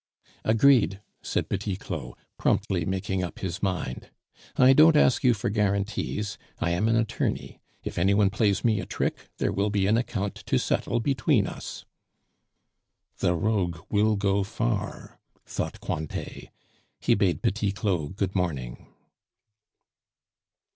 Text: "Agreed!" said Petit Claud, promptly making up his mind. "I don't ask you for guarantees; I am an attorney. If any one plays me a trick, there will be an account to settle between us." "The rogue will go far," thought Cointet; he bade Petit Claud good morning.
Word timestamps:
"Agreed!" 0.43 0.99
said 1.21 1.47
Petit 1.47 1.75
Claud, 1.75 2.15
promptly 2.39 2.85
making 2.85 3.21
up 3.23 3.37
his 3.37 3.61
mind. 3.61 4.09
"I 4.57 4.73
don't 4.73 4.95
ask 4.97 5.23
you 5.23 5.35
for 5.35 5.51
guarantees; 5.51 6.39
I 6.57 6.71
am 6.71 6.87
an 6.87 6.95
attorney. 6.95 7.59
If 7.83 7.99
any 7.99 8.15
one 8.15 8.31
plays 8.31 8.63
me 8.65 8.79
a 8.79 8.87
trick, 8.87 9.29
there 9.37 9.51
will 9.51 9.69
be 9.69 9.85
an 9.85 9.97
account 9.97 10.33
to 10.47 10.57
settle 10.57 11.01
between 11.01 11.45
us." 11.45 11.85
"The 13.19 13.35
rogue 13.35 13.77
will 13.91 14.15
go 14.15 14.43
far," 14.43 15.19
thought 15.45 15.79
Cointet; 15.81 16.49
he 16.99 17.13
bade 17.13 17.43
Petit 17.43 17.71
Claud 17.71 18.15
good 18.15 18.35
morning. 18.35 18.87